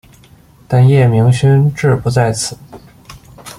[0.67, 2.57] 但叶明勋志不在此。